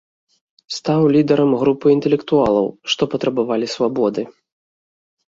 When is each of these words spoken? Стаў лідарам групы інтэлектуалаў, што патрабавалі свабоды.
Стаў 0.75 1.01
лідарам 1.15 1.51
групы 1.63 1.85
інтэлектуалаў, 1.95 2.65
што 2.93 3.03
патрабавалі 3.11 3.67
свабоды. 3.75 4.21